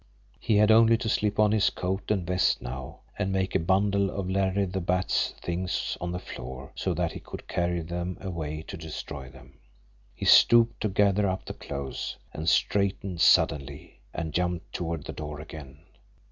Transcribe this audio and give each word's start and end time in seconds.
He 0.39 0.57
had 0.57 0.71
only 0.71 0.97
to 0.97 1.07
slip 1.07 1.37
on 1.37 1.51
his 1.51 1.69
coat 1.69 2.09
and 2.09 2.25
vest 2.25 2.59
now 2.59 3.01
and 3.19 3.31
make 3.31 3.53
a 3.53 3.59
bundle 3.59 4.09
of 4.09 4.27
Larry 4.27 4.65
the 4.65 4.81
Bat's 4.81 5.35
things 5.43 5.95
on 6.01 6.11
the 6.11 6.17
floor, 6.17 6.71
so 6.73 6.95
that 6.95 7.11
he 7.11 7.19
could 7.19 7.47
carry 7.47 7.81
them 7.81 8.17
away 8.19 8.63
to 8.63 8.77
destroy 8.77 9.29
them. 9.29 9.59
He 10.15 10.25
stooped 10.25 10.81
to 10.81 10.89
gather 10.89 11.29
up 11.29 11.45
the 11.45 11.53
clothes 11.53 12.17
and 12.33 12.49
straightened 12.49 13.21
suddenly 13.21 13.99
and 14.11 14.33
jumped 14.33 14.73
toward 14.73 15.03
the 15.03 15.13
door 15.13 15.39
again. 15.39 15.81